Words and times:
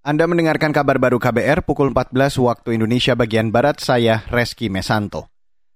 Anda 0.00 0.24
mendengarkan 0.24 0.72
kabar 0.72 0.96
baru 0.96 1.20
KBR 1.20 1.60
pukul 1.60 1.92
14 1.92 2.40
waktu 2.40 2.80
Indonesia 2.80 3.12
bagian 3.12 3.52
Barat, 3.52 3.84
saya 3.84 4.24
Reski 4.32 4.72
Mesanto. 4.72 5.28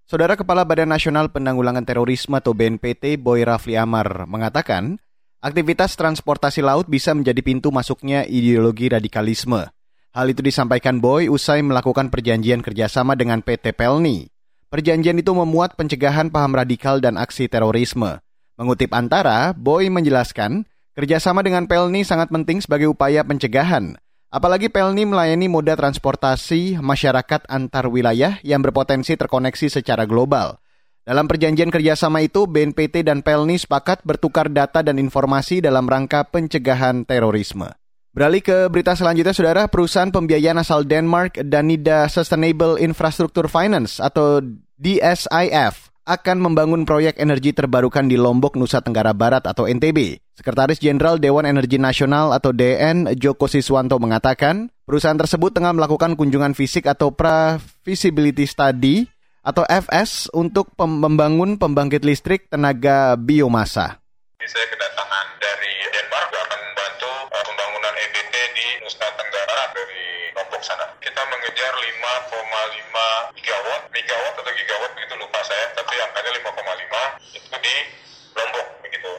Saudara 0.08 0.32
Kepala 0.32 0.64
Badan 0.64 0.88
Nasional 0.96 1.28
Penanggulangan 1.28 1.84
Terorisme 1.84 2.41
atau 2.41 2.57
BNPT 2.57 3.21
Boy 3.21 3.45
Rafli 3.45 3.76
Amar 3.76 4.25
mengatakan, 4.25 4.97
aktivitas 5.45 6.00
transportasi 6.00 6.65
laut 6.65 6.89
bisa 6.89 7.13
menjadi 7.13 7.37
pintu 7.45 7.68
masuknya 7.68 8.25
ideologi 8.25 8.89
radikalisme. 8.89 9.68
Hal 10.16 10.27
itu 10.32 10.41
disampaikan 10.41 11.04
Boy 11.04 11.29
usai 11.29 11.61
melakukan 11.61 12.09
perjanjian 12.09 12.64
kerjasama 12.64 13.20
dengan 13.20 13.45
PT 13.45 13.77
Pelni. 13.77 14.32
Perjanjian 14.72 15.20
itu 15.20 15.36
memuat 15.36 15.77
pencegahan 15.77 16.32
paham 16.32 16.56
radikal 16.56 16.96
dan 16.96 17.20
aksi 17.20 17.45
terorisme. 17.45 18.25
Mengutip 18.56 18.88
Antara, 18.96 19.52
Boy 19.52 19.93
menjelaskan, 19.93 20.64
kerjasama 20.96 21.45
dengan 21.45 21.68
Pelni 21.68 22.09
sangat 22.09 22.32
penting 22.32 22.64
sebagai 22.64 22.88
upaya 22.88 23.20
pencegahan. 23.20 24.00
Apalagi 24.34 24.66
Pelni 24.66 25.06
melayani 25.06 25.46
moda 25.46 25.78
transportasi 25.78 26.82
masyarakat 26.82 27.46
antar 27.46 27.86
wilayah 27.86 28.42
yang 28.42 28.66
berpotensi 28.66 29.14
terkoneksi 29.14 29.70
secara 29.70 30.11
global. 30.11 30.58
Dalam 31.06 31.30
perjanjian 31.30 31.70
kerjasama 31.70 32.19
itu, 32.19 32.51
BNPT 32.51 33.06
dan 33.06 33.23
Pelni 33.23 33.62
sepakat 33.62 34.02
bertukar 34.02 34.51
data 34.51 34.83
dan 34.83 34.98
informasi 34.98 35.62
dalam 35.62 35.87
rangka 35.87 36.27
pencegahan 36.27 37.06
terorisme. 37.06 37.70
Beralih 38.11 38.42
ke 38.42 38.66
berita 38.75 38.98
selanjutnya, 38.98 39.39
Saudara, 39.39 39.70
perusahaan 39.70 40.11
pembiayaan 40.11 40.59
asal 40.59 40.83
Denmark, 40.83 41.39
Danida 41.47 42.11
Sustainable 42.11 42.83
Infrastructure 42.83 43.47
Finance 43.47 44.03
atau 44.03 44.42
DSIF, 44.75 45.95
akan 46.11 46.37
membangun 46.42 46.83
proyek 46.83 47.23
energi 47.23 47.55
terbarukan 47.55 48.11
di 48.11 48.19
Lombok, 48.19 48.59
Nusa 48.59 48.83
Tenggara 48.83 49.14
Barat 49.14 49.47
atau 49.47 49.70
NTB. 49.70 50.23
Sekretaris 50.34 50.83
Jenderal 50.83 51.23
Dewan 51.23 51.47
Energi 51.47 51.79
Nasional 51.79 52.34
atau 52.34 52.51
DN, 52.51 53.06
Joko 53.15 53.47
Siswanto 53.47 54.02
mengatakan, 54.02 54.66
perusahaan 54.83 55.15
tersebut 55.15 55.55
tengah 55.55 55.70
melakukan 55.70 56.19
kunjungan 56.19 56.59
fisik 56.59 56.91
atau 56.91 57.15
pra-feasibility 57.15 58.42
study 58.42 59.06
atau 59.47 59.62
FS 59.70 60.27
untuk 60.34 60.75
membangun 60.83 61.55
pembangkit 61.55 62.03
listrik 62.03 62.50
tenaga 62.50 63.14
biomasa. 63.14 64.03
Saya 64.42 64.67
kedatangan 64.75 65.27
dari 65.39 65.72
Denmark 65.94 66.28
akan 66.34 66.61
membantu 66.66 67.11
uh, 67.31 67.42
pembangunan 67.47 67.94
EBT 67.94 68.34
di 68.59 68.66
Nusa 68.83 69.06
Tenggara 69.14 69.70
dari 69.70 70.34
Lombok 70.34 70.62
sana. 70.66 70.84
Kita 70.98 71.22
mengejar 71.31 71.72
5,5 71.78 73.39
gigawatt, 73.39 73.83
megawatt 73.87 74.34
atau 74.34 74.50
gigawatt 74.50 74.91
begitu 74.98 75.14
lupa 75.14 75.41
saya, 75.47 75.64
tapi 75.78 75.94
angkanya 75.94 76.31
5,5 76.42 77.39
itu 77.39 77.59
di. 77.62 78.03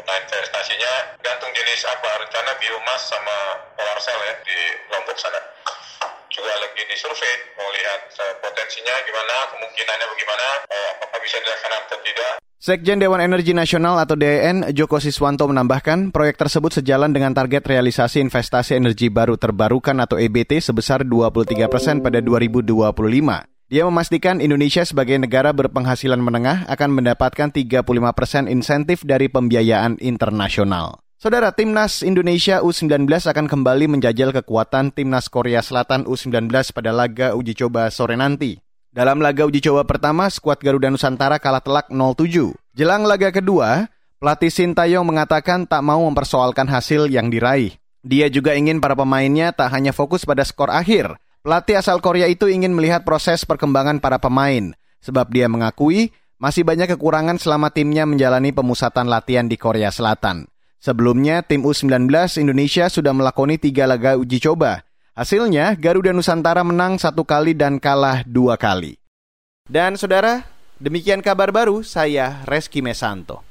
Nah 0.06 0.16
investasinya 0.22 0.94
gantung 1.20 1.52
jenis 1.52 1.82
apa, 1.90 2.10
rencana 2.22 2.54
biomas 2.62 3.02
sama 3.10 3.38
solar 3.74 4.00
cell 4.00 4.22
ya 4.22 4.34
di 4.46 4.58
Lombok 4.94 5.18
sana 5.18 5.42
juga 6.36 6.52
lagi 6.60 6.84
disurvei 6.92 7.34
mau 7.56 7.70
lihat 7.72 8.02
uh, 8.12 8.34
potensinya 8.44 8.96
gimana, 9.08 9.36
kemungkinannya 9.56 10.06
bagaimana, 10.12 10.48
uh, 10.68 10.90
apakah 11.00 11.20
bisa 11.24 11.38
dilaksanakan 11.40 11.84
atau 11.88 12.00
tidak. 12.04 12.34
Sekjen 12.60 12.98
Dewan 13.00 13.22
Energi 13.24 13.54
Nasional 13.56 13.96
atau 14.02 14.18
DEN, 14.20 14.74
Joko 14.76 15.00
Siswanto 15.00 15.48
menambahkan, 15.48 16.12
proyek 16.12 16.36
tersebut 16.36 16.82
sejalan 16.82 17.14
dengan 17.16 17.32
target 17.32 17.64
realisasi 17.64 18.20
investasi 18.20 18.76
energi 18.76 19.08
baru 19.08 19.40
terbarukan 19.40 19.96
atau 20.02 20.20
EBT 20.20 20.60
sebesar 20.60 21.08
23 21.08 21.72
persen 21.72 22.02
pada 22.02 22.20
2025. 22.20 23.55
Dia 23.66 23.82
memastikan 23.90 24.46
Indonesia 24.46 24.86
sebagai 24.86 25.18
negara 25.18 25.50
berpenghasilan 25.50 26.22
menengah 26.22 26.70
akan 26.70 27.02
mendapatkan 27.02 27.50
35 27.50 27.82
persen 28.14 28.46
insentif 28.46 29.02
dari 29.02 29.26
pembiayaan 29.26 29.98
internasional. 30.06 31.02
Saudara, 31.18 31.50
Timnas 31.50 32.06
Indonesia 32.06 32.62
U19 32.62 33.10
akan 33.10 33.50
kembali 33.50 33.90
menjajal 33.90 34.30
kekuatan 34.38 34.94
Timnas 34.94 35.34
Korea 35.34 35.66
Selatan 35.66 36.06
U19 36.06 36.54
pada 36.78 36.94
laga 36.94 37.34
uji 37.34 37.58
coba 37.58 37.90
sore 37.90 38.14
nanti. 38.14 38.62
Dalam 38.94 39.18
laga 39.18 39.50
uji 39.50 39.66
coba 39.66 39.82
pertama, 39.82 40.30
skuad 40.30 40.62
Garuda 40.62 40.94
Nusantara 40.94 41.42
kalah 41.42 41.66
telak 41.66 41.90
0-7. 41.90 42.54
Jelang 42.78 43.10
laga 43.10 43.34
kedua, 43.34 43.90
pelatih 44.22 44.54
Sintayong 44.54 45.10
mengatakan 45.10 45.66
tak 45.66 45.82
mau 45.82 46.06
mempersoalkan 46.06 46.70
hasil 46.70 47.10
yang 47.10 47.34
diraih. 47.34 47.74
Dia 48.06 48.30
juga 48.30 48.54
ingin 48.54 48.78
para 48.78 48.94
pemainnya 48.94 49.50
tak 49.58 49.74
hanya 49.74 49.90
fokus 49.90 50.22
pada 50.22 50.46
skor 50.46 50.70
akhir. 50.70 51.18
Pelatih 51.46 51.78
asal 51.78 52.02
Korea 52.02 52.26
itu 52.26 52.50
ingin 52.50 52.74
melihat 52.74 53.06
proses 53.06 53.46
perkembangan 53.46 54.02
para 54.02 54.18
pemain, 54.18 54.74
sebab 54.98 55.30
dia 55.30 55.46
mengakui 55.46 56.10
masih 56.42 56.66
banyak 56.66 56.98
kekurangan 56.98 57.38
selama 57.38 57.70
timnya 57.70 58.10
menjalani 58.10 58.50
pemusatan 58.50 59.06
latihan 59.06 59.46
di 59.46 59.54
Korea 59.54 59.94
Selatan. 59.94 60.50
Sebelumnya, 60.82 61.46
tim 61.46 61.62
U19 61.62 62.10
Indonesia 62.42 62.90
sudah 62.90 63.14
melakoni 63.14 63.62
tiga 63.62 63.86
laga 63.86 64.18
uji 64.18 64.42
coba. 64.42 64.90
Hasilnya, 65.14 65.78
Garuda 65.78 66.18
Nusantara 66.18 66.66
menang 66.66 66.98
satu 66.98 67.22
kali 67.22 67.54
dan 67.54 67.78
kalah 67.78 68.26
dua 68.26 68.58
kali. 68.58 68.98
Dan 69.70 70.02
saudara, 70.02 70.50
demikian 70.82 71.22
kabar 71.22 71.54
baru 71.54 71.86
saya 71.86 72.42
Reski 72.50 72.82
Mesanto. 72.82 73.46